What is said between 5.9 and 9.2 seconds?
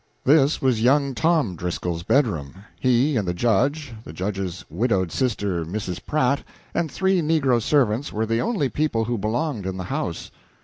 Pratt and three negro servants were the only people who